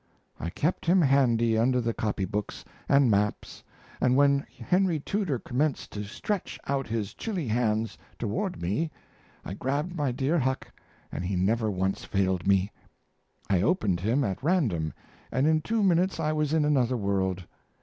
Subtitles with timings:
[0.39, 3.61] I kept him handy under the copy books and maps,
[4.01, 8.89] and when Henry Tudor commenced to stretch out his chilly hands toward me
[9.45, 10.71] I grabbed my dear Huck
[11.11, 12.71] and he never once failed me;
[13.47, 14.91] I opened him at random
[15.31, 17.45] and in two minutes I was in another world.